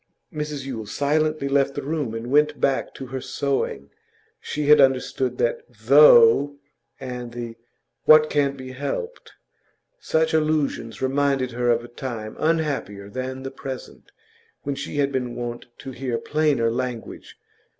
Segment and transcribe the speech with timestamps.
[0.33, 3.91] Mrs Yule silently left the room, and went back to her sewing.
[4.39, 6.55] She had understood that 'Though'
[6.99, 7.55] and the
[8.05, 9.33] 'what can't be helped.'
[9.99, 14.11] Such allusions reminded her of a time unhappier than the present,
[14.63, 17.37] when she had been wont to hear plainer language.